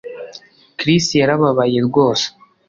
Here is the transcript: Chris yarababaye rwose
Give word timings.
Chris 0.79 1.05
yarababaye 1.21 1.79
rwose 1.87 2.27